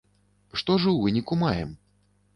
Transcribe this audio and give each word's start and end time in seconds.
Што 0.61 0.77
ж 0.85 0.95
у 0.95 0.97
выніку 1.03 1.37
маем? 1.45 1.79